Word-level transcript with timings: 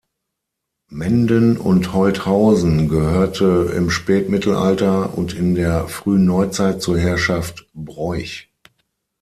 Menden 0.89 1.57
und 1.57 1.93
Holthausen 1.93 2.89
gehörte 2.89 3.71
im 3.77 3.91
Spätmittelalter 3.91 5.15
und 5.15 5.35
in 5.35 5.53
der 5.53 5.87
Frühen 5.87 6.25
Neuzeit 6.25 6.81
zur 6.81 6.97
Herrschaft 6.97 7.67
Broich. 7.75 8.51